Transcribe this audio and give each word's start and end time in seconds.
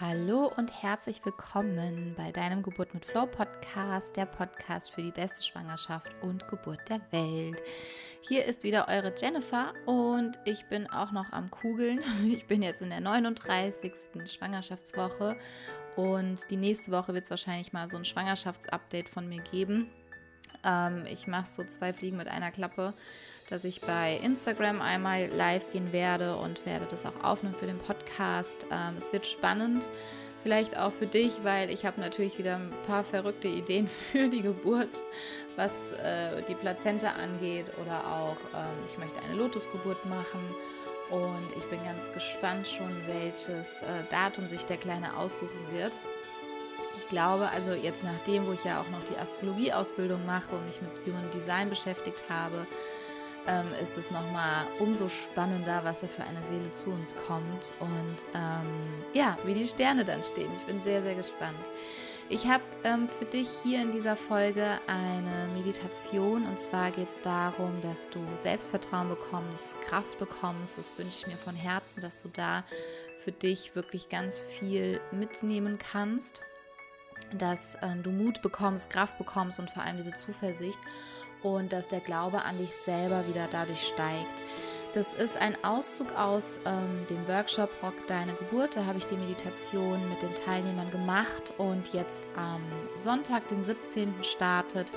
Hallo 0.00 0.52
und 0.56 0.80
herzlich 0.80 1.24
willkommen 1.24 2.14
bei 2.16 2.30
deinem 2.30 2.62
Geburt 2.62 2.94
mit 2.94 3.04
Flow 3.04 3.26
Podcast, 3.26 4.16
der 4.16 4.26
Podcast 4.26 4.92
für 4.92 5.02
die 5.02 5.10
beste 5.10 5.42
Schwangerschaft 5.42 6.06
und 6.22 6.46
Geburt 6.46 6.88
der 6.88 7.00
Welt. 7.10 7.60
Hier 8.20 8.44
ist 8.44 8.62
wieder 8.62 8.86
eure 8.86 9.12
Jennifer 9.20 9.74
und 9.86 10.38
ich 10.44 10.64
bin 10.66 10.88
auch 10.88 11.10
noch 11.10 11.32
am 11.32 11.50
Kugeln. 11.50 11.98
Ich 12.28 12.46
bin 12.46 12.62
jetzt 12.62 12.80
in 12.80 12.90
der 12.90 13.00
39. 13.00 13.92
Schwangerschaftswoche 14.24 15.36
und 15.96 16.48
die 16.48 16.58
nächste 16.58 16.92
Woche 16.92 17.12
wird 17.12 17.24
es 17.24 17.30
wahrscheinlich 17.30 17.72
mal 17.72 17.88
so 17.88 17.96
ein 17.96 18.04
Schwangerschaftsupdate 18.04 19.08
von 19.08 19.28
mir 19.28 19.42
geben. 19.42 19.90
Ähm, 20.62 21.06
ich 21.06 21.26
mache 21.26 21.46
so 21.46 21.64
zwei 21.64 21.92
Fliegen 21.92 22.18
mit 22.18 22.28
einer 22.28 22.52
Klappe 22.52 22.94
dass 23.50 23.64
ich 23.64 23.80
bei 23.80 24.20
Instagram 24.22 24.82
einmal 24.82 25.26
live 25.28 25.70
gehen 25.72 25.92
werde 25.92 26.36
und 26.36 26.64
werde 26.66 26.86
das 26.90 27.06
auch 27.06 27.24
aufnehmen 27.24 27.54
für 27.58 27.66
den 27.66 27.78
Podcast. 27.78 28.66
Ähm, 28.70 28.96
es 28.98 29.12
wird 29.12 29.26
spannend, 29.26 29.88
vielleicht 30.42 30.78
auch 30.78 30.92
für 30.92 31.06
dich, 31.06 31.32
weil 31.42 31.70
ich 31.70 31.84
habe 31.86 32.00
natürlich 32.00 32.38
wieder 32.38 32.56
ein 32.56 32.72
paar 32.86 33.04
verrückte 33.04 33.48
Ideen 33.48 33.88
für 34.12 34.28
die 34.28 34.42
Geburt, 34.42 35.02
was 35.56 35.92
äh, 35.92 36.42
die 36.48 36.54
Plazenta 36.54 37.12
angeht 37.12 37.66
oder 37.82 38.06
auch 38.06 38.36
ähm, 38.54 38.84
ich 38.90 38.98
möchte 38.98 39.20
eine 39.22 39.34
Lotusgeburt 39.34 40.04
machen. 40.06 40.40
Und 41.10 41.56
ich 41.56 41.64
bin 41.70 41.82
ganz 41.84 42.12
gespannt 42.12 42.68
schon, 42.68 42.94
welches 43.06 43.80
äh, 43.80 43.86
Datum 44.10 44.46
sich 44.46 44.66
der 44.66 44.76
Kleine 44.76 45.16
aussuchen 45.16 45.58
wird. 45.72 45.96
Ich 46.98 47.08
glaube, 47.08 47.48
also 47.48 47.72
jetzt 47.72 48.04
nachdem, 48.04 48.46
wo 48.46 48.52
ich 48.52 48.62
ja 48.64 48.82
auch 48.82 48.88
noch 48.90 49.02
die 49.04 49.16
Astrologieausbildung 49.16 50.26
mache 50.26 50.54
und 50.54 50.66
mich 50.66 50.82
mit 50.82 50.90
Human 51.06 51.30
Design 51.30 51.70
beschäftigt 51.70 52.22
habe, 52.28 52.66
ähm, 53.48 53.72
ist 53.82 53.96
es 53.96 54.10
nochmal 54.10 54.66
umso 54.78 55.08
spannender, 55.08 55.80
was 55.82 56.00
da 56.00 56.06
für 56.06 56.22
eine 56.22 56.42
Seele 56.44 56.70
zu 56.70 56.90
uns 56.90 57.16
kommt 57.26 57.74
und 57.80 58.16
ähm, 58.34 59.02
ja, 59.14 59.36
wie 59.44 59.54
die 59.54 59.66
Sterne 59.66 60.04
dann 60.04 60.22
stehen. 60.22 60.50
Ich 60.54 60.62
bin 60.64 60.82
sehr, 60.84 61.02
sehr 61.02 61.14
gespannt. 61.14 61.58
Ich 62.30 62.46
habe 62.46 62.62
ähm, 62.84 63.08
für 63.08 63.24
dich 63.24 63.48
hier 63.62 63.80
in 63.80 63.90
dieser 63.90 64.14
Folge 64.14 64.78
eine 64.86 65.48
Meditation 65.54 66.46
und 66.46 66.60
zwar 66.60 66.90
geht 66.90 67.08
es 67.08 67.22
darum, 67.22 67.80
dass 67.80 68.10
du 68.10 68.20
Selbstvertrauen 68.36 69.08
bekommst, 69.08 69.80
Kraft 69.80 70.18
bekommst. 70.18 70.76
Das 70.76 70.96
wünsche 70.98 71.20
ich 71.20 71.26
mir 71.26 71.38
von 71.38 71.54
Herzen, 71.54 72.02
dass 72.02 72.22
du 72.22 72.28
da 72.28 72.64
für 73.20 73.32
dich 73.32 73.74
wirklich 73.74 74.10
ganz 74.10 74.42
viel 74.42 75.00
mitnehmen 75.10 75.78
kannst, 75.78 76.42
dass 77.38 77.78
ähm, 77.80 78.02
du 78.02 78.10
Mut 78.10 78.42
bekommst, 78.42 78.90
Kraft 78.90 79.16
bekommst 79.16 79.58
und 79.58 79.70
vor 79.70 79.82
allem 79.82 79.96
diese 79.96 80.12
Zuversicht 80.12 80.78
und 81.42 81.72
dass 81.72 81.88
der 81.88 82.00
Glaube 82.00 82.42
an 82.42 82.58
dich 82.58 82.74
selber 82.74 83.26
wieder 83.28 83.48
dadurch 83.50 83.86
steigt. 83.86 84.42
Das 84.94 85.12
ist 85.12 85.36
ein 85.36 85.54
Auszug 85.64 86.10
aus 86.16 86.58
ähm, 86.64 87.06
dem 87.10 87.28
Workshop 87.28 87.70
Rock 87.82 88.06
Deine 88.06 88.32
Geburt. 88.34 88.74
Da 88.74 88.86
habe 88.86 88.96
ich 88.96 89.04
die 89.04 89.18
Meditation 89.18 90.08
mit 90.08 90.22
den 90.22 90.34
Teilnehmern 90.34 90.90
gemacht 90.90 91.52
und 91.58 91.92
jetzt 91.92 92.22
am 92.36 92.62
Sonntag, 92.96 93.46
den 93.48 93.66
17. 93.66 94.14
startet 94.22 94.90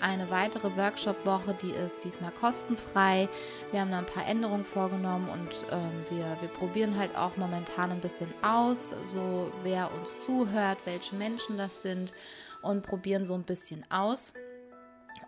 eine 0.00 0.28
weitere 0.30 0.76
Workshop-Woche, 0.76 1.56
die 1.62 1.70
ist 1.70 2.04
diesmal 2.04 2.30
kostenfrei. 2.32 3.26
Wir 3.70 3.80
haben 3.80 3.90
da 3.90 3.98
ein 3.98 4.06
paar 4.06 4.26
Änderungen 4.26 4.66
vorgenommen 4.66 5.28
und 5.30 5.66
ähm, 5.70 6.04
wir, 6.10 6.36
wir 6.40 6.48
probieren 6.50 6.98
halt 6.98 7.16
auch 7.16 7.36
momentan 7.38 7.90
ein 7.90 8.00
bisschen 8.00 8.32
aus, 8.42 8.94
so 9.06 9.50
wer 9.62 9.90
uns 9.94 10.18
zuhört, 10.24 10.78
welche 10.84 11.16
Menschen 11.16 11.56
das 11.56 11.80
sind 11.80 12.12
und 12.60 12.82
probieren 12.82 13.24
so 13.24 13.34
ein 13.34 13.44
bisschen 13.44 13.84
aus. 13.90 14.32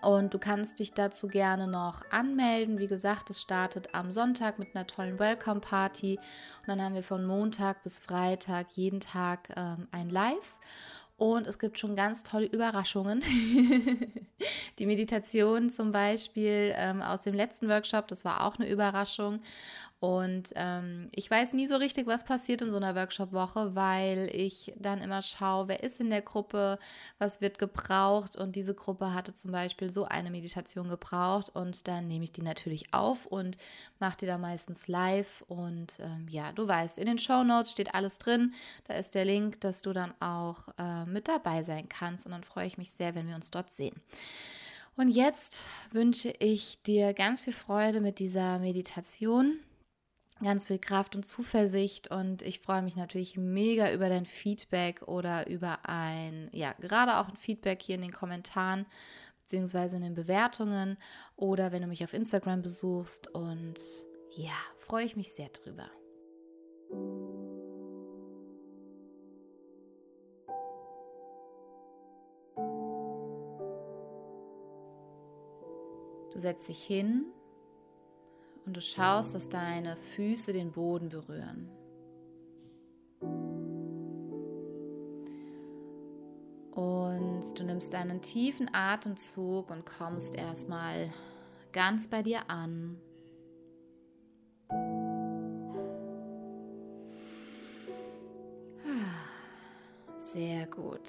Und 0.03 0.33
du 0.33 0.39
kannst 0.39 0.79
dich 0.79 0.93
dazu 0.93 1.29
gerne 1.29 1.67
noch 1.67 2.03
anmelden. 2.11 2.79
Wie 2.79 2.87
gesagt, 2.87 3.31
es 3.31 3.41
startet 3.41 3.95
am 3.95 4.13
Sonntag 4.13 4.59
mit 4.59 4.75
einer 4.75 4.87
tollen 4.87 5.19
Welcome 5.19 5.61
Party. 5.61 6.19
Und 6.61 6.69
dann 6.69 6.81
haben 6.83 6.95
wir 6.95 7.03
von 7.03 7.25
Montag 7.25 7.83
bis 7.83 7.99
Freitag 7.99 8.69
jeden 8.73 9.01
Tag 9.01 9.51
ähm, 9.57 9.89
ein 9.91 10.09
Live. 10.09 10.57
Und 11.19 11.47
es 11.47 11.59
gibt 11.59 11.79
schon 11.79 11.97
ganz 11.97 12.23
tolle 12.23 12.47
Überraschungen. 12.47 13.21
die 14.79 14.87
Meditation 14.87 15.69
zum 15.69 15.93
Beispiel 15.93 16.73
ähm, 16.75 17.03
aus 17.03 17.21
dem 17.23 17.35
letzten 17.35 17.69
Workshop, 17.69 18.09
das 18.09 18.25
war 18.25 18.47
auch 18.47 18.59
eine 18.59 18.67
Überraschung. 18.67 19.41
Und 20.01 20.55
ähm, 20.55 21.11
ich 21.13 21.31
weiß 21.31 21.53
nie 21.53 21.69
so 21.69 21.77
richtig, 21.77 22.07
was 22.07 22.25
passiert 22.25 22.63
in 22.63 22.71
so 22.71 22.79
einer 22.79 22.95
Workshop-Woche, 22.95 23.75
weil 23.75 24.31
ich 24.33 24.73
dann 24.79 25.03
immer 25.03 25.21
schaue, 25.21 25.69
wer 25.69 25.83
ist 25.83 26.01
in 26.01 26.09
der 26.09 26.23
Gruppe, 26.23 26.79
was 27.19 27.43
wird 27.43 27.59
gebraucht. 27.59 28.35
Und 28.35 28.57
diese 28.57 28.75
Gruppe 28.75 29.13
hatte 29.13 29.35
zum 29.35 29.53
Beispiel 29.53 29.91
so 29.91 30.07
eine 30.07 30.31
Meditation 30.31 30.89
gebraucht. 30.89 31.51
Und 31.55 31.87
dann 31.87 32.09
nehme 32.09 32.25
ich 32.25 32.33
die 32.33 32.41
natürlich 32.41 32.95
auf 32.95 33.27
und 33.27 33.59
mache 33.99 34.17
die 34.17 34.27
da 34.27 34.39
meistens 34.39 34.89
live. 34.89 35.45
Und 35.49 35.99
ähm, 36.01 36.27
ja, 36.31 36.51
du 36.53 36.67
weißt, 36.67 36.97
in 36.97 37.05
den 37.05 37.19
Show 37.19 37.45
Notes 37.45 37.71
steht 37.71 37.95
alles 37.95 38.17
drin. 38.17 38.55
Da 38.85 38.95
ist 38.95 39.15
der 39.15 39.27
Link, 39.27 39.61
dass 39.61 39.83
du 39.83 39.93
dann 39.93 40.15
auch 40.19 40.61
äh, 40.79 41.05
mit 41.05 41.29
dabei 41.29 41.63
sein 41.63 41.91
kannst. 41.91 42.25
Und 42.25 42.33
dann 42.33 42.45
freue 42.45 42.67
ich 42.67 42.79
mich 42.79 42.91
sehr, 42.91 43.15
wenn 43.15 43.29
wir 43.29 43.35
uns 43.37 43.51
dort 43.51 43.71
sehen. 43.71 44.01
Und 44.97 45.11
jetzt 45.11 45.67
wünsche 45.93 46.33
ich 46.39 46.83
dir 46.85 47.13
ganz 47.13 47.43
viel 47.43 47.53
Freude 47.53 48.01
mit 48.01 48.19
dieser 48.19 48.59
Meditation 48.59 49.59
ganz 50.43 50.67
viel 50.67 50.79
Kraft 50.79 51.15
und 51.15 51.25
Zuversicht 51.25 52.11
und 52.11 52.43
ich 52.43 52.61
freue 52.61 52.83
mich 52.83 52.97
natürlich 52.97 53.37
mega 53.37 53.93
über 53.93 54.09
dein 54.09 54.27
Feedback 54.27 55.03
oder 55.07 55.49
über 55.49 55.81
ein, 55.85 56.49
ja, 56.53 56.73
gerade 56.81 57.19
auch 57.19 57.29
ein 57.29 57.37
Feedback 57.37 57.83
hier 57.83 57.97
in 57.97 58.03
den 58.03 58.13
Kommentaren 58.13 58.87
beziehungsweise 59.43 59.97
in 59.97 60.03
den 60.03 60.15
Bewertungen 60.15 60.97
oder 61.37 61.73
wenn 61.73 61.83
du 61.83 61.89
mich 61.89 62.05
auf 62.05 62.15
Instagram 62.15 62.63
besuchst 62.63 63.29
und 63.29 63.81
ja, 64.37 64.53
freue 64.79 65.05
ich 65.05 65.17
mich 65.17 65.33
sehr 65.33 65.49
drüber. 65.49 65.91
Du 76.33 76.39
setzt 76.39 76.69
dich 76.69 76.83
hin 76.83 77.27
und 78.67 78.77
du 78.77 78.83
schaust, 78.83 79.35
dass 79.35 79.49
deine 79.49 79.97
Füße 79.97 80.53
den 80.53 80.73
Boden 80.73 81.09
berühren. 81.09 81.69
Und 86.73 87.59
du 87.59 87.65
nimmst 87.65 87.95
einen 87.95 88.23
tiefen 88.23 88.73
Atemzug 88.73 89.71
und 89.71 89.85
kommst 89.85 90.35
erstmal 90.35 91.13
ganz 91.73 92.09
bei 92.09 92.23
dir 92.23 92.49
an. 92.49 92.97
Sehr 100.17 100.67
gut. 100.69 101.01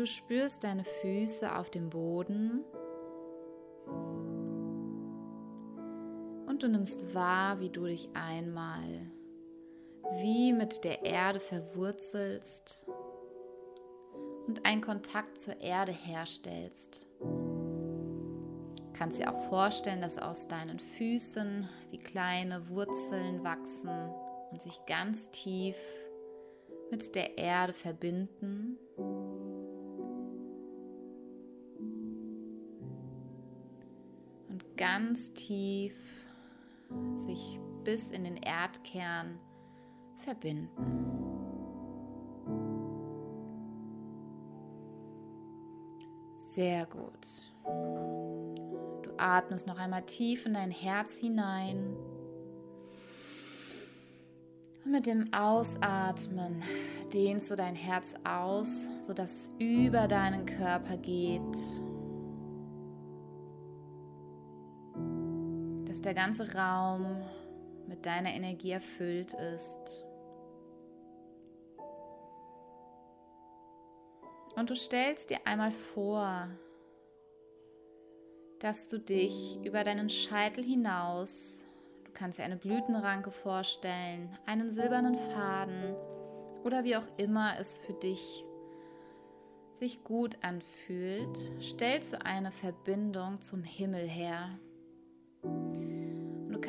Du 0.00 0.06
spürst 0.06 0.64
deine 0.64 0.82
Füße 0.82 1.54
auf 1.54 1.68
dem 1.68 1.90
Boden 1.90 2.64
und 6.46 6.62
du 6.62 6.68
nimmst 6.68 7.14
wahr, 7.14 7.60
wie 7.60 7.68
du 7.68 7.84
dich 7.84 8.08
einmal 8.14 9.10
wie 10.22 10.54
mit 10.54 10.84
der 10.84 11.04
Erde 11.04 11.38
verwurzelst 11.38 12.86
und 14.46 14.64
einen 14.64 14.80
Kontakt 14.80 15.38
zur 15.38 15.60
Erde 15.60 15.92
herstellst. 15.92 17.06
Du 17.20 18.92
kannst 18.94 19.20
dir 19.20 19.30
auch 19.30 19.48
vorstellen, 19.50 20.00
dass 20.00 20.16
aus 20.16 20.48
deinen 20.48 20.78
Füßen 20.78 21.68
wie 21.90 21.98
kleine 21.98 22.70
Wurzeln 22.70 23.44
wachsen 23.44 23.90
und 24.50 24.62
sich 24.62 24.80
ganz 24.86 25.30
tief 25.30 25.76
mit 26.90 27.14
der 27.14 27.36
Erde 27.36 27.74
verbinden 27.74 28.78
ganz 34.80 35.34
tief 35.34 35.94
sich 37.14 37.60
bis 37.84 38.10
in 38.10 38.24
den 38.24 38.38
Erdkern 38.38 39.38
verbinden. 40.16 40.70
Sehr 46.46 46.86
gut. 46.86 47.52
Du 49.02 49.10
atmest 49.18 49.66
noch 49.66 49.78
einmal 49.78 50.02
tief 50.06 50.46
in 50.46 50.54
dein 50.54 50.70
Herz 50.70 51.18
hinein. 51.18 51.94
Und 54.82 54.92
mit 54.92 55.06
dem 55.06 55.30
Ausatmen 55.34 56.62
dehnst 57.12 57.50
du 57.50 57.54
dein 57.54 57.74
Herz 57.74 58.14
aus, 58.24 58.88
sodass 59.02 59.34
es 59.34 59.50
über 59.58 60.08
deinen 60.08 60.46
Körper 60.46 60.96
geht 60.96 61.54
dass 65.90 66.00
der 66.00 66.14
ganze 66.14 66.54
Raum 66.54 67.20
mit 67.88 68.06
deiner 68.06 68.30
Energie 68.30 68.70
erfüllt 68.70 69.34
ist. 69.34 70.04
Und 74.54 74.70
du 74.70 74.76
stellst 74.76 75.30
dir 75.30 75.38
einmal 75.46 75.72
vor, 75.72 76.48
dass 78.60 78.86
du 78.86 79.00
dich 79.00 79.58
über 79.64 79.82
deinen 79.82 80.08
Scheitel 80.10 80.62
hinaus, 80.62 81.66
du 82.04 82.12
kannst 82.12 82.38
dir 82.38 82.44
eine 82.44 82.56
Blütenranke 82.56 83.32
vorstellen, 83.32 84.38
einen 84.46 84.70
silbernen 84.70 85.16
Faden 85.16 85.96
oder 86.62 86.84
wie 86.84 86.94
auch 86.94 87.08
immer 87.16 87.58
es 87.58 87.76
für 87.78 87.94
dich 87.94 88.44
sich 89.72 90.04
gut 90.04 90.38
anfühlt, 90.42 91.36
stellst 91.60 92.12
du 92.12 92.24
eine 92.24 92.52
Verbindung 92.52 93.40
zum 93.40 93.64
Himmel 93.64 94.06
her. 94.06 94.56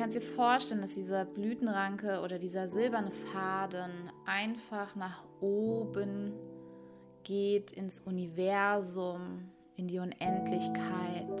Kannst 0.02 0.16
dir 0.16 0.22
vorstellen, 0.34 0.80
dass 0.80 0.96
dieser 0.96 1.24
Blütenranke 1.24 2.22
oder 2.22 2.40
dieser 2.40 2.66
silberne 2.66 3.12
Faden 3.12 4.10
einfach 4.26 4.96
nach 4.96 5.22
oben 5.40 6.32
geht 7.22 7.70
ins 7.70 8.00
Universum, 8.00 9.48
in 9.76 9.86
die 9.86 10.00
Unendlichkeit 10.00 11.40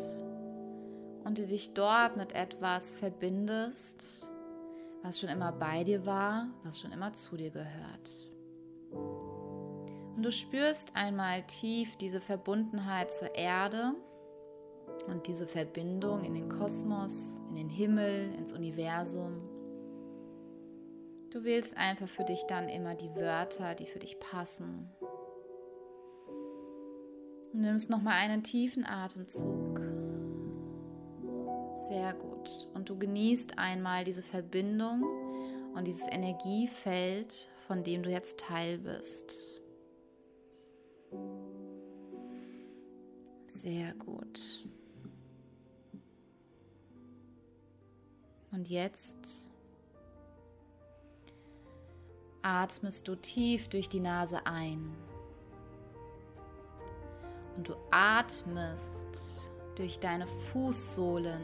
und 1.24 1.38
du 1.38 1.46
dich 1.48 1.74
dort 1.74 2.16
mit 2.16 2.36
etwas 2.36 2.92
verbindest, 2.92 4.30
was 5.02 5.18
schon 5.18 5.28
immer 5.28 5.50
bei 5.50 5.82
dir 5.82 6.06
war, 6.06 6.46
was 6.62 6.78
schon 6.78 6.92
immer 6.92 7.12
zu 7.14 7.36
dir 7.36 7.50
gehört. 7.50 8.10
Und 10.14 10.22
du 10.22 10.30
spürst 10.30 10.94
einmal 10.94 11.42
tief 11.48 11.96
diese 11.96 12.20
Verbundenheit 12.20 13.12
zur 13.12 13.34
Erde 13.34 13.96
und 15.06 15.26
diese 15.26 15.46
Verbindung 15.46 16.22
in 16.24 16.34
den 16.34 16.48
Kosmos, 16.48 17.40
in 17.48 17.56
den 17.56 17.68
Himmel, 17.68 18.34
ins 18.38 18.52
Universum. 18.52 19.40
Du 21.30 21.44
wählst 21.44 21.76
einfach 21.76 22.08
für 22.08 22.24
dich 22.24 22.44
dann 22.44 22.68
immer 22.68 22.94
die 22.94 23.14
Wörter, 23.14 23.74
die 23.74 23.86
für 23.86 23.98
dich 23.98 24.20
passen. 24.20 24.90
Du 27.52 27.58
nimmst 27.58 27.90
nochmal 27.90 28.14
einen 28.14 28.42
tiefen 28.42 28.84
Atemzug. 28.84 29.80
Sehr 31.88 32.14
gut. 32.14 32.70
Und 32.74 32.88
du 32.88 32.98
genießt 32.98 33.58
einmal 33.58 34.04
diese 34.04 34.22
Verbindung 34.22 35.04
und 35.74 35.86
dieses 35.86 36.06
Energiefeld, 36.10 37.48
von 37.66 37.82
dem 37.82 38.02
du 38.02 38.10
jetzt 38.10 38.38
Teil 38.38 38.78
bist. 38.78 39.60
Sehr 43.46 43.94
gut. 43.94 44.40
Und 48.52 48.68
jetzt 48.68 49.50
atmest 52.42 53.08
du 53.08 53.16
tief 53.16 53.68
durch 53.68 53.88
die 53.88 54.00
Nase 54.00 54.44
ein. 54.46 54.94
Und 57.56 57.68
du 57.68 57.74
atmest 57.90 59.50
durch 59.76 59.98
deine 59.98 60.26
Fußsohlen 60.26 61.42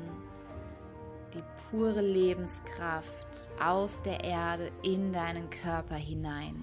die 1.33 1.43
pure 1.71 2.01
Lebenskraft 2.01 3.51
aus 3.61 4.03
der 4.03 4.23
Erde 4.25 4.71
in 4.83 5.13
deinen 5.13 5.49
Körper 5.51 5.97
hinein. 5.97 6.63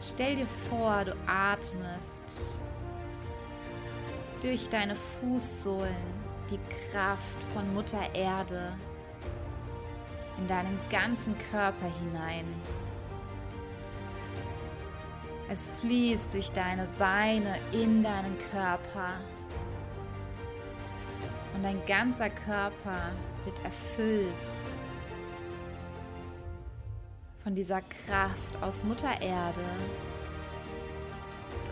Stell 0.00 0.36
dir 0.36 0.46
vor, 0.68 1.04
du 1.04 1.16
atmest 1.26 2.22
durch 4.40 4.68
deine 4.68 4.94
Fußsohlen 4.94 6.17
die 6.50 6.60
Kraft 6.90 7.42
von 7.54 7.72
Mutter 7.74 8.14
Erde 8.14 8.72
in 10.38 10.46
deinen 10.46 10.78
ganzen 10.90 11.34
Körper 11.50 11.86
hinein. 12.00 12.44
Es 15.50 15.70
fließt 15.80 16.32
durch 16.34 16.50
deine 16.52 16.86
Beine 16.98 17.58
in 17.72 18.02
deinen 18.02 18.36
Körper. 18.50 19.14
Und 21.54 21.64
dein 21.64 21.84
ganzer 21.86 22.30
Körper 22.30 23.12
wird 23.44 23.64
erfüllt 23.64 24.28
von 27.42 27.54
dieser 27.54 27.80
Kraft 27.80 28.62
aus 28.62 28.84
Mutter 28.84 29.22
Erde. 29.22 29.64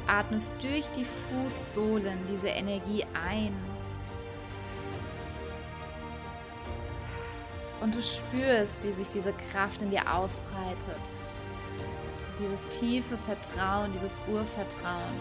Du 0.06 0.12
atmest 0.12 0.52
durch 0.62 0.86
die 0.96 1.04
Fußsohlen 1.04 2.18
diese 2.28 2.48
Energie 2.48 3.04
ein. 3.28 3.54
Und 7.80 7.94
du 7.94 8.02
spürst, 8.02 8.82
wie 8.82 8.92
sich 8.92 9.08
diese 9.08 9.32
Kraft 9.52 9.82
in 9.82 9.90
dir 9.90 10.02
ausbreitet. 10.12 11.02
Dieses 12.38 12.66
tiefe 12.68 13.16
Vertrauen, 13.18 13.92
dieses 13.92 14.18
Urvertrauen. 14.28 15.20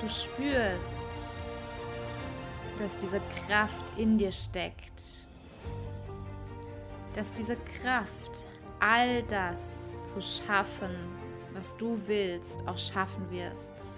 Du 0.00 0.08
spürst, 0.08 1.34
dass 2.78 2.96
diese 2.96 3.20
Kraft 3.46 3.84
in 3.96 4.16
dir 4.16 4.32
steckt. 4.32 5.02
Dass 7.14 7.32
diese 7.32 7.56
Kraft 7.82 8.46
all 8.80 9.22
das 9.24 9.60
zu 10.06 10.20
schaffen, 10.22 10.94
was 11.52 11.76
du 11.76 12.00
willst, 12.06 12.66
auch 12.66 12.78
schaffen 12.78 13.28
wirst. 13.30 13.97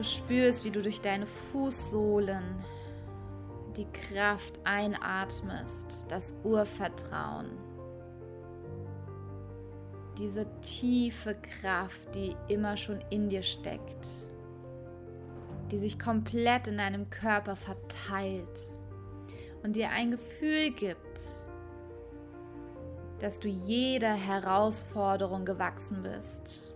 Du 0.00 0.04
spürst, 0.04 0.64
wie 0.64 0.70
du 0.70 0.80
durch 0.80 1.02
deine 1.02 1.26
Fußsohlen 1.26 2.42
die 3.76 3.84
Kraft 3.84 4.58
einatmest, 4.64 6.06
das 6.08 6.32
Urvertrauen. 6.42 7.50
Diese 10.16 10.46
tiefe 10.62 11.34
Kraft, 11.34 12.14
die 12.14 12.34
immer 12.48 12.78
schon 12.78 13.00
in 13.10 13.28
dir 13.28 13.42
steckt, 13.42 14.06
die 15.70 15.78
sich 15.78 15.98
komplett 15.98 16.66
in 16.66 16.78
deinem 16.78 17.10
Körper 17.10 17.54
verteilt 17.54 18.58
und 19.62 19.76
dir 19.76 19.90
ein 19.90 20.12
Gefühl 20.12 20.70
gibt, 20.70 21.20
dass 23.18 23.38
du 23.38 23.48
jeder 23.48 24.14
Herausforderung 24.14 25.44
gewachsen 25.44 26.02
bist 26.02 26.69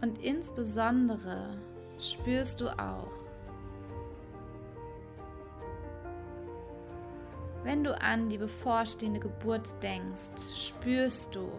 und 0.00 0.22
insbesondere 0.22 1.56
spürst 1.98 2.60
du 2.60 2.68
auch, 2.78 3.12
wenn 7.64 7.82
du 7.82 8.00
an 8.00 8.28
die 8.28 8.38
bevorstehende 8.38 9.18
Geburt 9.18 9.82
denkst, 9.82 10.54
spürst 10.54 11.34
du, 11.34 11.50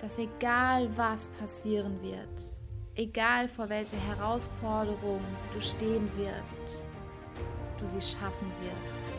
dass 0.00 0.16
egal 0.18 0.88
was 0.96 1.28
passieren 1.38 2.00
wird, 2.02 2.56
egal 2.94 3.46
vor 3.48 3.68
welcher 3.68 3.98
Herausforderung 3.98 5.20
du 5.52 5.60
stehen 5.60 6.08
wirst, 6.16 6.82
du 7.78 7.86
sie 7.86 8.00
schaffen 8.00 8.50
wirst, 8.62 9.16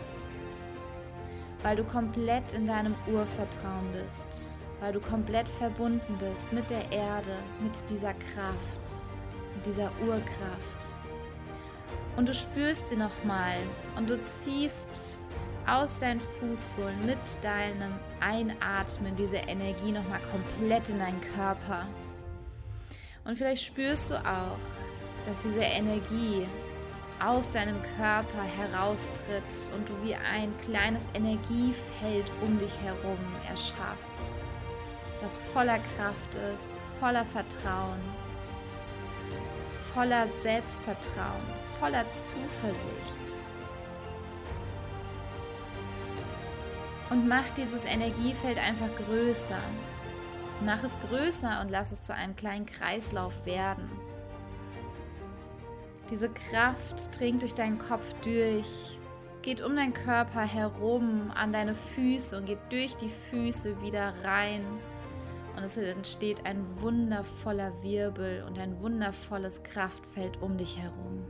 weil 1.61 1.75
du 1.75 1.83
komplett 1.83 2.53
in 2.53 2.65
deinem 2.65 2.95
Urvertrauen 3.07 3.91
bist 3.93 4.51
weil 4.81 4.91
du 4.91 4.99
komplett 4.99 5.47
verbunden 5.47 6.17
bist 6.19 6.51
mit 6.51 6.69
der 6.69 6.91
Erde, 6.91 7.37
mit 7.61 7.71
dieser 7.89 8.13
Kraft, 8.13 9.07
mit 9.55 9.65
dieser 9.67 9.91
Urkraft. 10.01 10.81
Und 12.17 12.27
du 12.27 12.33
spürst 12.33 12.89
sie 12.89 12.97
nochmal 12.97 13.57
und 13.95 14.09
du 14.09 14.21
ziehst 14.21 15.19
aus 15.67 15.97
deinen 15.99 16.19
Fußsohlen 16.19 17.05
mit 17.05 17.19
deinem 17.43 17.93
Einatmen 18.19 19.15
diese 19.15 19.37
Energie 19.37 19.91
nochmal 19.91 20.19
komplett 20.31 20.89
in 20.89 20.97
deinen 20.97 21.21
Körper. 21.35 21.87
Und 23.23 23.37
vielleicht 23.37 23.63
spürst 23.63 24.09
du 24.09 24.15
auch, 24.15 24.57
dass 25.27 25.39
diese 25.43 25.61
Energie 25.61 26.47
aus 27.23 27.51
deinem 27.51 27.79
Körper 27.97 28.43
heraustritt 28.57 29.75
und 29.75 29.87
du 29.87 29.93
wie 30.03 30.15
ein 30.15 30.51
kleines 30.65 31.03
Energiefeld 31.13 32.25
um 32.41 32.57
dich 32.57 32.75
herum 32.79 33.19
erschaffst 33.47 34.17
das 35.21 35.39
voller 35.53 35.79
Kraft 35.79 36.35
ist, 36.53 36.73
voller 36.99 37.25
Vertrauen, 37.25 37.99
voller 39.93 40.27
Selbstvertrauen, 40.41 41.41
voller 41.79 42.05
Zuversicht. 42.11 43.41
Und 47.09 47.27
mach 47.27 47.49
dieses 47.57 47.85
Energiefeld 47.85 48.57
einfach 48.57 48.87
größer. 49.05 49.59
Mach 50.63 50.83
es 50.83 50.97
größer 51.09 51.59
und 51.61 51.69
lass 51.69 51.91
es 51.91 52.01
zu 52.01 52.13
einem 52.13 52.35
kleinen 52.35 52.65
Kreislauf 52.65 53.45
werden. 53.45 53.89
Diese 56.09 56.29
Kraft 56.29 57.17
dringt 57.17 57.41
durch 57.41 57.53
deinen 57.53 57.79
Kopf 57.79 58.13
durch, 58.21 58.99
geht 59.41 59.61
um 59.61 59.75
deinen 59.75 59.93
Körper 59.93 60.41
herum, 60.41 61.31
an 61.33 61.51
deine 61.51 61.73
Füße 61.73 62.37
und 62.37 62.45
geht 62.45 62.59
durch 62.69 62.95
die 62.95 63.11
Füße 63.29 63.81
wieder 63.81 64.13
rein 64.23 64.63
und 65.61 65.65
es 65.67 65.77
entsteht 65.77 66.43
ein 66.47 66.65
wundervoller 66.81 67.71
Wirbel 67.83 68.43
und 68.47 68.57
ein 68.57 68.81
wundervolles 68.81 69.61
Kraftfeld 69.61 70.41
um 70.41 70.57
dich 70.57 70.79
herum. 70.79 71.23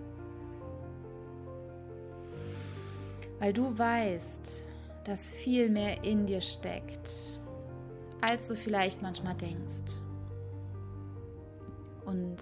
Weil 3.39 3.51
du 3.51 3.77
weißt, 3.77 4.65
dass 5.03 5.27
viel 5.27 5.69
mehr 5.69 6.05
in 6.05 6.25
dir 6.25 6.39
steckt, 6.39 7.41
als 8.21 8.47
du 8.47 8.55
vielleicht 8.55 9.01
manchmal 9.01 9.35
denkst. 9.35 10.01
Und 12.05 12.37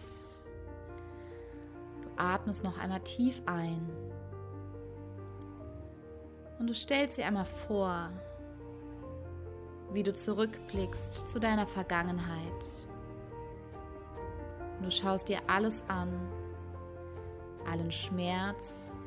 du 2.03 2.09
atmest 2.17 2.63
noch 2.63 2.77
einmal 2.77 2.99
tief 2.99 3.41
ein. 3.47 3.89
Und 6.59 6.67
du 6.67 6.75
stellst 6.75 7.17
dir 7.17 7.25
einmal 7.25 7.45
vor, 7.45 8.11
wie 9.91 10.03
du 10.03 10.13
zurückblickst 10.13 11.27
zu 11.27 11.39
deiner 11.39 11.65
Vergangenheit. 11.65 12.65
Du 14.81 14.91
schaust 14.91 15.27
dir 15.27 15.39
alles 15.47 15.83
an, 15.87 16.09
allen 17.69 17.91
Schmerz, 17.91 18.97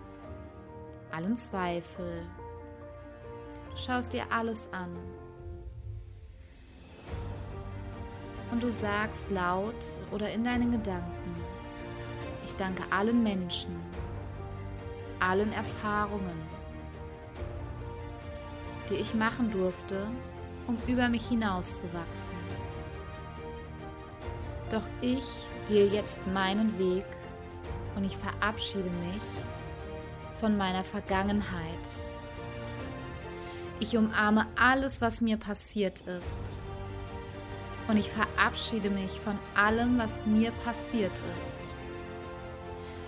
allen 1.11 1.37
Zweifel. 1.39 2.23
Du 3.71 3.77
schaust 3.77 4.13
dir 4.13 4.25
alles 4.31 4.69
an. 4.73 4.97
Und 8.51 8.63
du 8.63 8.71
sagst 8.71 9.31
laut 9.31 9.99
oder 10.11 10.31
in 10.31 10.45
deinen 10.45 10.71
Gedanken, 10.73 11.37
ich 12.45 12.55
danke 12.57 12.83
allen 12.91 13.23
Menschen, 13.23 13.75
allen 15.21 15.53
Erfahrungen, 15.53 16.43
die 18.91 18.97
ich 18.97 19.15
machen 19.15 19.51
durfte, 19.51 20.07
um 20.67 20.79
über 20.87 21.09
mich 21.09 21.27
hinauszuwachsen. 21.29 22.37
Doch 24.71 24.83
ich 25.01 25.25
gehe 25.69 25.87
jetzt 25.87 26.27
meinen 26.29 26.79
Weg 26.79 27.05
und 27.95 28.05
ich 28.05 28.17
verabschiede 28.17 28.91
mich 28.91 29.23
von 30.41 30.57
meiner 30.57 30.85
Vergangenheit. 30.85 31.87
Ich 33.81 33.97
umarme 33.97 34.47
alles, 34.57 35.01
was 35.01 35.21
mir 35.21 35.37
passiert 35.37 36.01
ist. 36.03 36.63
Und 37.89 37.97
ich 37.97 38.09
verabschiede 38.11 38.91
mich 38.91 39.11
von 39.21 39.39
allem, 39.55 39.99
was 39.99 40.25
mir 40.25 40.53
passiert 40.65 41.13
ist. 41.13 41.79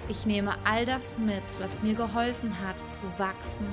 Ich 0.08 0.26
nehme 0.26 0.54
all 0.64 0.84
das 0.84 1.18
mit, 1.18 1.44
was 1.60 1.80
mir 1.80 1.94
geholfen 1.94 2.52
hat, 2.60 2.78
zu 2.92 3.04
wachsen, 3.16 3.66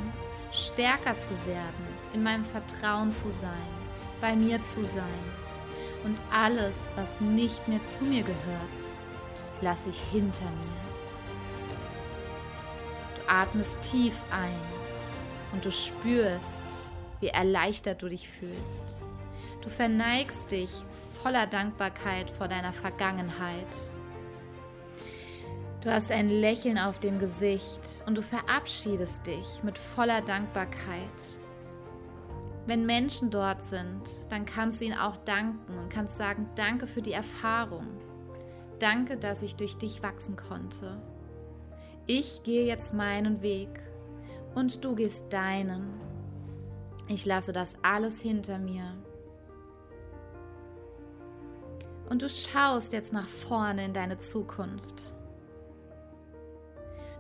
stärker 0.54 1.18
zu 1.18 1.34
werden, 1.46 1.88
in 2.14 2.24
meinem 2.24 2.46
Vertrauen 2.46 3.12
zu 3.12 3.32
sein, 3.32 3.52
bei 4.20 4.36
mir 4.36 4.62
zu 4.64 4.84
sein. 4.84 5.04
Und 6.04 6.18
alles, 6.32 6.76
was 6.96 7.22
nicht 7.22 7.68
mehr 7.68 7.80
zu 7.86 8.04
mir 8.04 8.24
gehört, 8.24 8.82
lasse 9.62 9.90
ich 9.90 10.02
hinter 10.12 10.46
mir. 10.46 10.82
Du 13.16 13.30
atmest 13.30 13.82
tief 13.82 14.18
ein 14.32 14.60
und 15.54 15.64
du 15.64 15.72
spürst, 15.72 16.92
wie 17.20 17.28
erleichtert 17.28 18.02
du 18.02 18.10
dich 18.10 18.28
fühlst. 18.28 18.96
Du 19.62 19.70
verneigst 19.70 20.52
dich 20.52 20.72
voller 21.22 21.46
Dankbarkeit 21.46 22.32
vor 22.32 22.48
deiner 22.48 22.74
Vergangenheit. 22.74 23.68
Du 25.82 25.92
hast 25.92 26.12
ein 26.12 26.30
Lächeln 26.30 26.78
auf 26.78 27.00
dem 27.00 27.20
Gesicht 27.20 28.04
und 28.06 28.16
du 28.16 28.22
verabschiedest 28.22 29.26
dich 29.26 29.64
mit 29.64 29.78
voller 29.78 30.22
Dankbarkeit. 30.22 31.41
Wenn 32.68 32.86
Menschen 32.86 33.32
dort 33.32 33.64
sind, 33.64 34.04
dann 34.30 34.46
kannst 34.46 34.82
du 34.82 34.86
ihnen 34.86 34.98
auch 34.98 35.18
danken 35.18 35.78
und 35.78 35.90
kannst 35.90 36.18
sagen, 36.18 36.48
danke 36.56 36.86
für 36.86 37.02
die 37.02 37.14
Erfahrung. 37.14 37.88
Danke, 38.80 39.18
dass 39.18 39.42
ich 39.42 39.56
durch 39.56 39.78
dich 39.78 40.04
wachsen 40.04 40.36
konnte. 40.36 41.02
Ich 42.08 42.44
gehe 42.44 42.66
jetzt 42.66 42.94
meinen 42.94 43.42
Weg 43.42 43.80
und 44.56 44.84
du 44.84 44.96
gehst 44.96 45.26
deinen. 45.32 45.94
Ich 47.08 47.26
lasse 47.26 47.52
das 47.52 47.74
alles 47.82 48.22
hinter 48.22 48.58
mir. 48.58 48.96
Und 52.10 52.22
du 52.22 52.30
schaust 52.30 52.94
jetzt 52.94 53.14
nach 53.14 53.28
vorne 53.28 53.86
in 53.86 53.94
deine 53.94 54.18
Zukunft. 54.18 55.16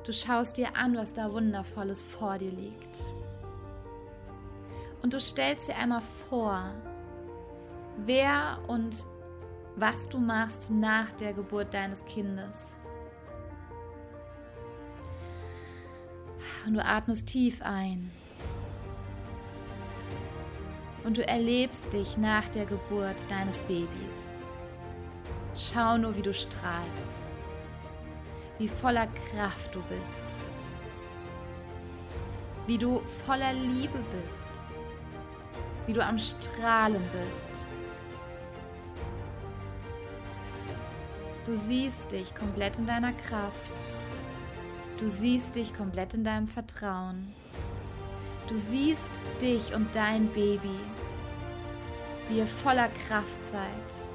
Du 0.03 0.13
schaust 0.13 0.57
dir 0.57 0.75
an, 0.75 0.98
was 0.98 1.13
da 1.13 1.31
Wundervolles 1.31 2.03
vor 2.03 2.38
dir 2.38 2.51
liegt. 2.51 2.98
Und 5.01 5.13
du 5.13 5.20
stellst 5.20 5.67
dir 5.67 5.75
einmal 5.75 6.01
vor, 6.29 6.63
wer 8.05 8.60
und 8.67 9.05
was 9.75 10.08
du 10.10 10.20
machst 10.20 10.70
nach 10.70 11.12
der 11.13 11.34
Geburt 11.34 11.74
deines 11.74 12.05
Kindes. 12.05 12.77
Und 16.65 16.75
du 16.75 16.86
atmest 16.86 17.27
tief 17.27 17.62
ein. 17.62 18.12
Und 21.03 21.17
du 21.17 21.27
erlebst 21.27 21.91
dich 21.93 22.17
nach 22.17 22.48
der 22.50 22.65
Geburt 22.65 23.29
deines 23.29 23.62
Babys. 23.63 23.88
Schau 25.55 25.98
nur, 25.98 26.15
wie 26.15 26.22
du 26.22 26.34
strahlst, 26.34 27.25
wie 28.60 28.67
voller 28.67 29.08
Kraft 29.08 29.74
du 29.74 29.81
bist, 29.81 30.46
wie 32.67 32.77
du 32.77 33.01
voller 33.25 33.53
Liebe 33.53 34.00
bist, 34.12 34.50
wie 35.91 35.95
du 35.95 36.05
am 36.05 36.17
Strahlen 36.17 37.03
bist. 37.12 37.50
Du 41.45 41.53
siehst 41.53 42.10
dich 42.13 42.33
komplett 42.33 42.79
in 42.79 42.88
deiner 42.88 43.12
Kraft. 43.12 44.00
Du 44.98 45.10
siehst 45.10 45.53
dich 45.57 45.74
komplett 45.74 46.13
in 46.13 46.24
deinem 46.24 46.48
Vertrauen. 46.48 47.27
Du 48.48 48.57
siehst 48.57 49.19
dich 49.41 49.75
und 49.75 49.93
dein 49.93 50.27
Baby, 50.27 50.79
wie 52.29 52.38
ihr 52.38 52.48
voller 52.48 52.88
Kraft 52.88 53.45
seid, 53.51 54.07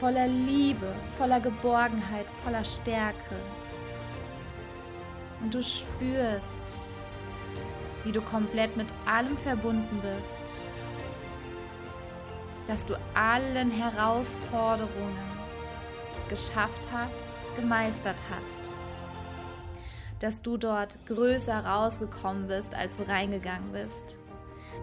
voller 0.00 0.26
Liebe, 0.26 0.92
voller 1.16 1.38
Geborgenheit, 1.38 2.26
voller 2.42 2.64
Stärke. 2.64 3.36
Und 5.42 5.54
du 5.54 5.62
spürst, 5.62 6.89
wie 8.04 8.12
du 8.12 8.20
komplett 8.20 8.76
mit 8.76 8.86
allem 9.06 9.36
verbunden 9.38 10.00
bist, 10.00 10.40
dass 12.66 12.86
du 12.86 12.94
allen 13.14 13.70
Herausforderungen 13.70 15.18
geschafft 16.28 16.88
hast, 16.92 17.36
gemeistert 17.56 18.16
hast 18.30 18.70
dass 20.20 20.42
du 20.42 20.58
dort 20.58 20.98
größer 21.06 21.64
rausgekommen 21.64 22.46
bist, 22.46 22.74
als 22.74 22.98
du 22.98 23.08
reingegangen 23.08 23.72
bist. 23.72 24.20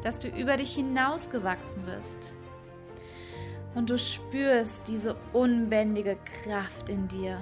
Dass 0.03 0.19
du 0.19 0.27
über 0.27 0.57
dich 0.57 0.75
hinausgewachsen 0.75 1.83
bist. 1.85 2.35
Und 3.75 3.89
du 3.89 3.97
spürst 3.97 4.81
diese 4.87 5.15
unbändige 5.33 6.17
Kraft 6.43 6.89
in 6.89 7.07
dir. 7.07 7.39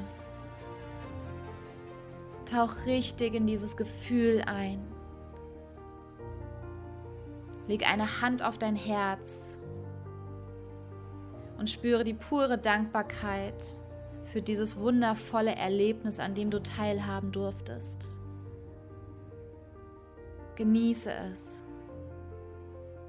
Tauch 2.46 2.86
richtig 2.86 3.34
in 3.34 3.48
dieses 3.48 3.76
Gefühl 3.78 4.44
ein. 4.46 4.95
Leg 7.68 7.90
eine 7.90 8.22
Hand 8.22 8.44
auf 8.44 8.58
dein 8.58 8.76
Herz 8.76 9.60
und 11.58 11.70
spüre 11.70 12.04
die 12.04 12.14
pure 12.14 12.58
Dankbarkeit 12.58 13.64
für 14.26 14.42
dieses 14.42 14.78
wundervolle 14.78 15.56
Erlebnis, 15.56 16.20
an 16.20 16.34
dem 16.34 16.52
du 16.52 16.62
teilhaben 16.62 17.32
durftest. 17.32 18.08
Genieße 20.56 21.12
es. 21.12 21.64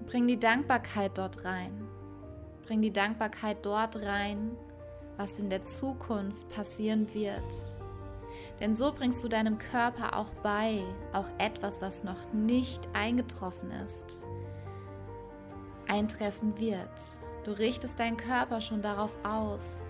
Bring 0.06 0.26
die 0.26 0.38
Dankbarkeit 0.38 1.18
dort 1.18 1.44
rein. 1.44 1.86
Bring 2.66 2.82
die 2.82 2.92
Dankbarkeit 2.92 3.64
dort 3.64 3.96
rein, 4.04 4.56
was 5.16 5.38
in 5.38 5.50
der 5.50 5.64
Zukunft 5.64 6.48
passieren 6.48 7.12
wird. 7.14 7.42
Denn 8.60 8.74
so 8.74 8.92
bringst 8.92 9.22
du 9.22 9.28
deinem 9.28 9.58
Körper 9.58 10.16
auch 10.16 10.32
bei, 10.42 10.82
auch 11.12 11.28
etwas, 11.38 11.82
was 11.82 12.04
noch 12.04 12.32
nicht 12.32 12.88
eingetroffen 12.94 13.70
ist, 13.70 14.22
eintreffen 15.88 16.58
wird. 16.58 16.88
Du 17.44 17.52
richtest 17.52 18.00
deinen 18.00 18.16
Körper 18.16 18.60
schon 18.60 18.82
darauf 18.82 19.10
aus, 19.22 19.86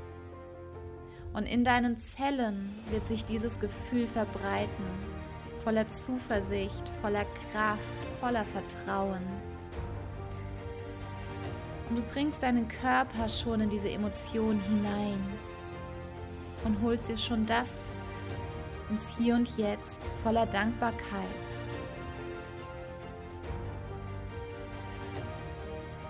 und 1.36 1.44
in 1.44 1.64
deinen 1.64 1.98
Zellen 1.98 2.70
wird 2.88 3.06
sich 3.06 3.26
dieses 3.26 3.60
Gefühl 3.60 4.06
verbreiten, 4.06 4.84
voller 5.62 5.86
Zuversicht, 5.90 6.82
voller 7.02 7.26
Kraft, 7.52 7.82
voller 8.20 8.46
Vertrauen. 8.46 9.20
Und 11.90 11.96
du 11.96 12.02
bringst 12.10 12.42
deinen 12.42 12.66
Körper 12.68 13.28
schon 13.28 13.60
in 13.60 13.68
diese 13.68 13.90
Emotion 13.90 14.58
hinein 14.60 15.22
und 16.64 16.80
holst 16.82 17.10
dir 17.10 17.18
schon 17.18 17.44
das 17.44 17.98
ins 18.88 19.18
Hier 19.18 19.34
und 19.34 19.58
Jetzt 19.58 20.10
voller 20.22 20.46
Dankbarkeit. 20.46 20.96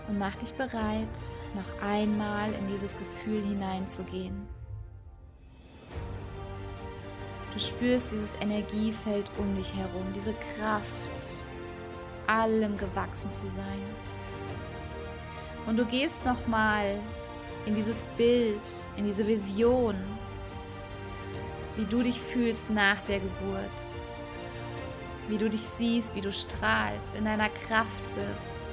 Und 0.09 0.19
mach 0.19 0.37
dich 0.37 0.53
bereit, 0.55 1.09
noch 1.55 1.83
einmal 1.83 2.53
in 2.53 2.69
dieses 2.69 2.95
Gefühl 2.97 3.43
hineinzugehen. 3.43 4.47
Du 7.53 7.59
spürst 7.59 8.13
dieses 8.13 8.35
Energiefeld 8.41 9.31
um 9.39 9.55
dich 9.57 9.75
herum, 9.75 10.05
diese 10.15 10.35
Kraft, 10.55 10.85
allem 12.27 12.77
gewachsen 12.77 13.33
zu 13.33 13.51
sein. 13.51 13.83
Und 15.67 15.79
du 15.79 15.87
gehst 15.87 16.25
nochmal 16.25 16.99
in 17.65 17.75
dieses 17.75 18.05
Bild, 18.17 18.61
in 18.97 19.07
diese 19.07 19.27
Vision, 19.27 19.97
wie 21.77 21.85
du 21.85 22.03
dich 22.03 22.21
fühlst 22.21 22.71
nach 22.71 23.01
der 23.03 23.21
Geburt, 23.21 23.71
wie 25.29 25.39
du 25.39 25.51
dich 25.51 25.63
siehst, 25.63 26.15
wie 26.15 26.21
du 26.21 26.33
strahlst, 26.33 27.15
in 27.15 27.25
deiner 27.25 27.49
Kraft 27.49 28.03
bist. 28.15 28.66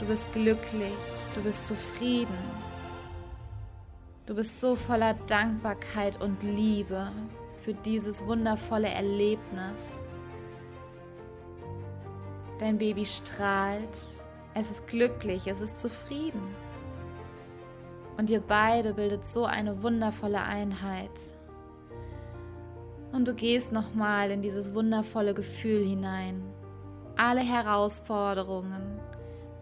Du 0.00 0.06
bist 0.06 0.32
glücklich, 0.32 0.92
du 1.36 1.42
bist 1.42 1.66
zufrieden, 1.66 2.36
du 4.26 4.34
bist 4.34 4.60
so 4.60 4.74
voller 4.74 5.14
Dankbarkeit 5.28 6.20
und 6.20 6.42
Liebe 6.42 7.12
für 7.62 7.74
dieses 7.74 8.26
wundervolle 8.26 8.88
Erlebnis. 8.88 10.06
Dein 12.58 12.76
Baby 12.78 13.06
strahlt, 13.06 13.96
es 14.54 14.70
ist 14.70 14.86
glücklich, 14.88 15.46
es 15.46 15.60
ist 15.60 15.80
zufrieden. 15.80 16.42
Und 18.16 18.30
ihr 18.30 18.40
beide 18.40 18.94
bildet 18.94 19.24
so 19.24 19.44
eine 19.44 19.82
wundervolle 19.82 20.42
Einheit. 20.42 21.20
Und 23.12 23.28
du 23.28 23.34
gehst 23.34 23.70
nochmal 23.70 24.32
in 24.32 24.42
dieses 24.42 24.74
wundervolle 24.74 25.34
Gefühl 25.34 25.84
hinein. 25.84 26.42
Alle 27.16 27.42
Herausforderungen, 27.42 29.00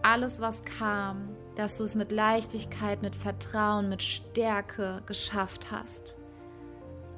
alles, 0.03 0.41
was 0.41 0.63
kam, 0.65 1.37
dass 1.57 1.79
du 1.79 1.85
es 1.85 1.95
mit 1.95 2.13
Leichtigkeit, 2.13 3.03
mit 3.03 3.15
Vertrauen, 3.15 3.89
mit 3.89 4.03
Stärke 4.03 5.03
geschafft 5.07 5.71
hast. 5.71 6.17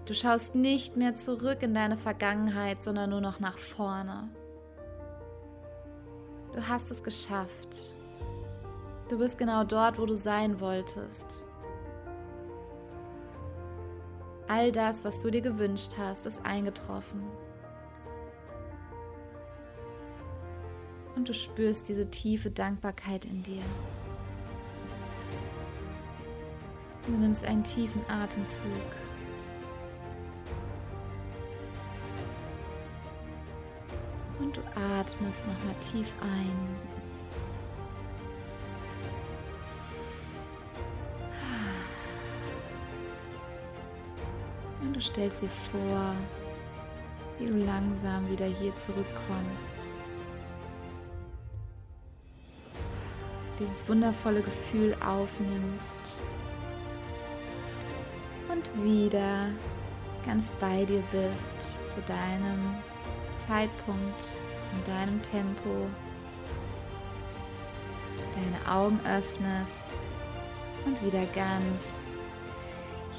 Du 0.07 0.12
schaust 0.12 0.55
nicht 0.55 0.97
mehr 0.97 1.17
zurück 1.17 1.62
in 1.62 1.73
deine 1.73 1.97
Vergangenheit, 1.97 2.83
sondern 2.83 3.11
nur 3.11 3.21
noch 3.21 3.41
nach 3.41 3.59
vorne. 3.59 4.29
Du 6.55 6.69
hast 6.69 6.91
es 6.91 7.03
geschafft. 7.03 7.97
Du 9.09 9.19
bist 9.19 9.38
genau 9.38 9.64
dort, 9.64 9.99
wo 9.99 10.07
du 10.07 10.14
sein 10.14 10.61
wolltest. 10.61 11.47
All 14.47 14.73
das, 14.73 15.05
was 15.05 15.21
du 15.23 15.31
dir 15.31 15.41
gewünscht 15.41 15.93
hast, 15.99 16.26
ist 16.26 16.45
eingetroffen. 16.45 17.23
Und 21.16 21.28
du 21.28 21.35
spürst 21.35 21.88
diese 21.88 22.11
tiefe 22.11 22.50
Dankbarkeit 22.50 23.25
in 23.25 23.42
dir. 23.42 23.62
Du 27.06 27.12
nimmst 27.12 27.44
einen 27.44 27.62
tiefen 27.62 28.00
Atemzug. 28.09 28.68
Und 34.40 34.56
du 34.56 34.61
atmest 34.75 35.47
nochmal 35.47 35.75
tief 35.80 36.12
ein 36.21 36.76
Und 44.85 44.94
du 44.94 45.00
stellst 45.00 45.42
dir 45.42 45.49
vor, 45.49 46.14
wie 47.38 47.47
du 47.47 47.56
langsam 47.64 48.30
wieder 48.30 48.47
hier 48.47 48.76
zurückkommst. 48.76 49.90
Dieses 53.64 53.88
wundervolle 53.88 54.42
Gefühl 54.42 54.94
aufnimmst 55.02 56.18
und 58.50 58.85
wieder 58.85 59.49
ganz 60.26 60.50
bei 60.61 60.85
dir 60.85 61.02
bist 61.11 61.78
zu 61.94 62.02
deinem 62.06 62.76
Zeitpunkt 63.47 64.38
und 64.75 64.87
deinem 64.87 65.23
Tempo. 65.23 65.88
Deine 68.35 68.71
Augen 68.71 69.00
öffnest 69.06 69.85
und 70.85 71.02
wieder 71.02 71.25
ganz 71.35 71.85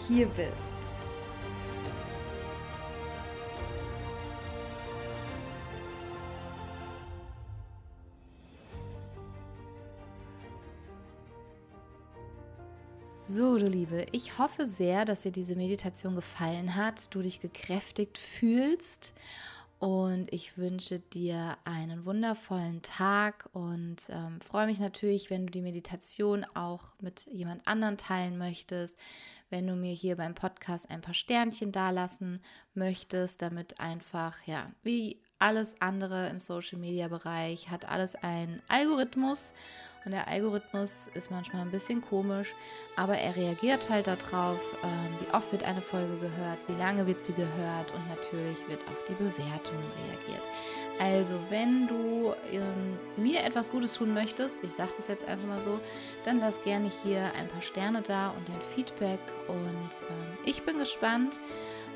hier 0.08 0.28
bist. 0.28 1.05
So, 13.36 13.58
du 13.58 13.68
Liebe, 13.68 14.06
ich 14.14 14.40
hoffe 14.40 14.66
sehr, 14.66 15.04
dass 15.04 15.24
dir 15.24 15.32
diese 15.34 15.58
Meditation 15.58 16.16
gefallen 16.16 16.74
hat, 16.74 17.14
du 17.14 17.22
dich 17.22 17.42
gekräftigt 17.42 18.18
fühlst. 18.18 19.14
Und 19.78 20.32
ich 20.32 20.58
wünsche 20.58 21.00
dir 21.00 21.58
einen 21.66 22.06
wundervollen 22.06 22.82
Tag 22.82 23.50
und 23.52 23.98
ähm, 24.08 24.40
freue 24.40 24.68
mich 24.68 24.80
natürlich, 24.80 25.30
wenn 25.30 25.48
du 25.48 25.52
die 25.52 25.62
Meditation 25.62 26.46
auch 26.54 26.86
mit 27.02 27.26
jemand 27.26 27.68
anderen 27.68 27.98
teilen 27.98 28.38
möchtest, 28.38 28.98
wenn 29.50 29.68
du 29.68 29.76
mir 29.76 29.92
hier 29.92 30.16
beim 30.16 30.34
Podcast 30.34 30.90
ein 30.90 31.02
paar 31.02 31.14
Sternchen 31.14 31.74
dalassen 31.74 32.40
möchtest, 32.74 33.42
damit 33.42 33.82
einfach, 33.82 34.38
ja, 34.46 34.72
wie 34.82 35.20
alles 35.40 35.76
andere 35.82 36.30
im 36.30 36.40
Social 36.40 36.80
Media 36.80 37.10
Bereich 37.10 37.70
hat 37.70 37.84
alles 37.84 38.16
einen 38.16 38.62
Algorithmus 38.70 39.52
und 40.06 40.12
der 40.12 40.28
Algorithmus 40.28 41.10
ist 41.16 41.32
manchmal 41.32 41.64
ein 41.64 41.72
bisschen 41.72 42.00
komisch, 42.00 42.54
aber 42.96 43.18
er 43.18 43.36
reagiert 43.36 43.90
halt 43.90 44.08
darauf, 44.08 44.60
ähm, 44.84 45.16
wie 45.20 45.34
oft 45.34 45.52
wird 45.52 45.64
eine 45.64 45.82
Folge 45.82 46.16
gehört, 46.18 46.60
wie 46.68 46.76
lange 46.76 47.08
wird 47.08 47.24
sie 47.24 47.34
gehört 47.34 47.92
und 47.94 48.08
natürlich 48.08 48.58
wird 48.68 48.84
auf 48.88 49.04
die 49.10 49.14
Bewertungen 49.14 49.92
reagiert. 50.08 50.44
Also, 51.00 51.38
wenn 51.50 51.88
du 51.88 52.34
ähm, 52.52 52.98
mir 53.18 53.44
etwas 53.44 53.70
Gutes 53.70 53.94
tun 53.94 54.14
möchtest, 54.14 54.64
ich 54.64 54.72
sage 54.72 54.92
das 54.96 55.08
jetzt 55.08 55.28
einfach 55.28 55.48
mal 55.48 55.62
so, 55.62 55.80
dann 56.24 56.40
lass 56.40 56.62
gerne 56.64 56.90
hier 57.04 57.32
ein 57.38 57.48
paar 57.48 57.62
Sterne 57.62 58.02
da 58.02 58.30
und 58.30 58.48
ein 58.50 58.62
Feedback. 58.74 59.20
Und 59.48 59.90
ähm, 60.10 60.38
ich 60.46 60.64
bin 60.64 60.78
gespannt, 60.78 61.38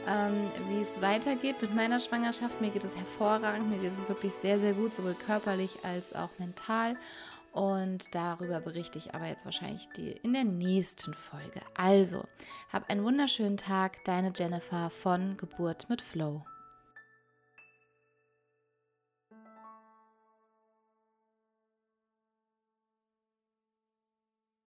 ähm, 0.08 0.52
wie 0.70 0.82
es 0.82 1.00
weitergeht 1.02 1.62
mit 1.62 1.74
meiner 1.74 2.00
Schwangerschaft. 2.00 2.60
Mir 2.60 2.72
geht 2.72 2.84
es 2.84 2.96
hervorragend, 2.96 3.70
mir 3.70 3.80
geht 3.80 3.92
es 3.92 4.10
wirklich 4.10 4.34
sehr, 4.34 4.60
sehr 4.60 4.74
gut, 4.74 4.96
sowohl 4.96 5.14
körperlich 5.14 5.78
als 5.84 6.14
auch 6.14 6.30
mental. 6.38 6.98
Und 7.52 8.14
darüber 8.14 8.60
berichte 8.60 8.98
ich 8.98 9.16
aber 9.16 9.26
jetzt 9.26 9.46
wahrscheinlich 9.46 9.90
die 9.98 10.12
in 10.12 10.34
der 10.34 10.44
nächsten 10.44 11.14
Folge. 11.14 11.62
Also, 11.76 12.24
hab 12.72 12.90
einen 12.90 13.04
wunderschönen 13.04 13.58
Tag, 13.58 14.04
deine 14.06 14.32
Jennifer 14.36 14.90
von 14.90 15.36
Geburt 15.38 15.90
mit 15.90 16.02
Flow. 16.02 16.46